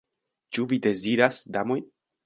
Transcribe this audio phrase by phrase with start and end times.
[0.57, 1.81] Ĉu vi deziras, damoj?